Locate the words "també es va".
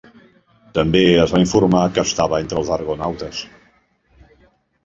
0.77-1.41